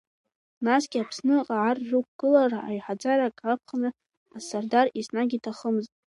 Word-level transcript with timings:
Насгьы 0.65 0.99
Аԥсныҟа 1.01 1.55
ар 1.69 1.77
рықәгылара, 1.89 2.59
аиҳараӡак 2.69 3.37
аԥхынра, 3.51 3.89
асардар 4.37 4.87
еснагь 4.99 5.33
иҭахымызт… 5.37 5.91